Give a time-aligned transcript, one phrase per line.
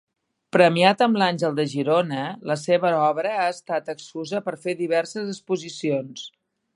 [0.55, 6.29] Premiat amb l'Àngel de Girona, la seva obra ha estat excusa per fer diverses exposicions.